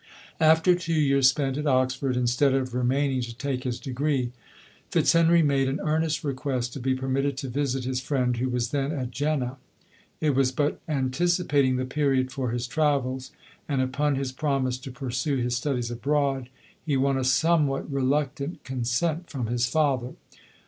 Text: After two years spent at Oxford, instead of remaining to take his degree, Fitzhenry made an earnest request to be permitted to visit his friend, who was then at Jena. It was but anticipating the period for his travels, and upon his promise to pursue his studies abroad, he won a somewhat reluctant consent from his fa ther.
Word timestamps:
After 0.39 0.73
two 0.73 0.95
years 0.95 1.29
spent 1.29 1.57
at 1.59 1.67
Oxford, 1.67 2.17
instead 2.17 2.55
of 2.55 2.73
remaining 2.73 3.21
to 3.21 3.37
take 3.37 3.65
his 3.65 3.79
degree, 3.79 4.31
Fitzhenry 4.89 5.43
made 5.43 5.69
an 5.69 5.79
earnest 5.83 6.23
request 6.23 6.73
to 6.73 6.79
be 6.79 6.95
permitted 6.95 7.37
to 7.37 7.49
visit 7.49 7.85
his 7.85 8.01
friend, 8.01 8.37
who 8.37 8.49
was 8.49 8.71
then 8.71 8.91
at 8.91 9.11
Jena. 9.11 9.57
It 10.19 10.31
was 10.33 10.51
but 10.51 10.81
anticipating 10.87 11.75
the 11.75 11.85
period 11.85 12.31
for 12.31 12.49
his 12.49 12.65
travels, 12.65 13.29
and 13.69 13.79
upon 13.79 14.15
his 14.15 14.31
promise 14.31 14.79
to 14.79 14.91
pursue 14.91 15.35
his 15.37 15.55
studies 15.55 15.91
abroad, 15.91 16.49
he 16.83 16.97
won 16.97 17.15
a 17.15 17.23
somewhat 17.23 17.87
reluctant 17.91 18.63
consent 18.63 19.29
from 19.29 19.45
his 19.45 19.67
fa 19.67 19.99
ther. 20.01 20.13